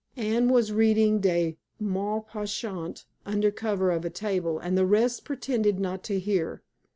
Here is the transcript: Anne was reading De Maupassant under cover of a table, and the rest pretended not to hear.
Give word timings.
Anne 0.17 0.49
was 0.49 0.71
reading 0.73 1.19
De 1.19 1.55
Maupassant 1.79 3.05
under 3.23 3.51
cover 3.51 3.91
of 3.91 4.03
a 4.03 4.09
table, 4.09 4.57
and 4.57 4.75
the 4.75 4.83
rest 4.83 5.23
pretended 5.23 5.79
not 5.79 6.03
to 6.03 6.17
hear. 6.19 6.63